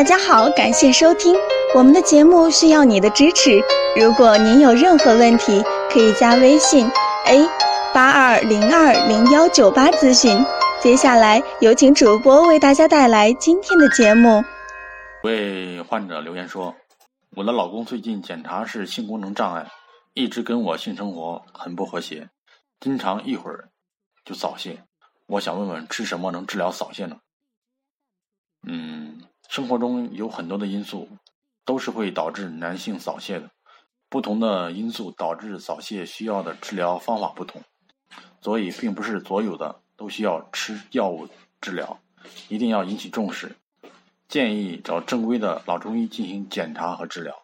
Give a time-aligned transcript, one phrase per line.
[0.00, 1.36] 大家好，感谢收听
[1.74, 3.60] 我们的节目，需要你的支持。
[4.00, 6.86] 如果您有任何问题，可以加微信
[7.26, 7.46] a
[7.92, 10.42] 八二零二零幺九八咨询。
[10.80, 14.42] 接下来有请主播为大家带来今天的节目。
[15.22, 16.74] 为患者留言说
[17.36, 19.70] ：“我的老公最近检查是性功能障碍，
[20.14, 22.30] 一直跟我性生活很不和谐，
[22.80, 23.68] 经常一会儿
[24.24, 24.82] 就早泄。
[25.26, 27.18] 我想问问，吃什么能治疗早泄呢？”
[28.66, 28.99] 嗯。
[29.60, 31.06] 生活中有很多的因素，
[31.66, 33.50] 都是会导致男性早泄的。
[34.08, 37.60] 不同的因素导致早泄，需要的治疗方法不同，
[38.40, 41.28] 所以并不是所有的都需要吃药物
[41.60, 42.00] 治疗，
[42.48, 43.54] 一定要引起重视。
[44.28, 47.42] 建议找正规的老中医进行检查和治疗。